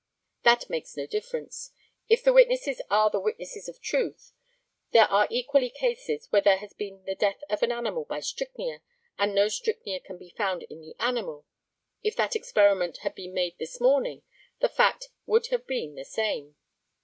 [0.45, 1.73] ]That makes no difference.
[2.09, 4.33] If the witnesses are the witnesses of truth,
[4.93, 8.81] there are equally cases where there has been the death of an animal by strychnia,
[9.19, 11.45] and no strychnia can be found in the animal;
[12.01, 14.23] if that experiment had been made this morning,
[14.59, 16.55] the fact would have been the same.